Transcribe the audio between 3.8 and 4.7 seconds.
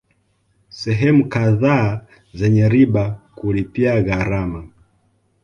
gharama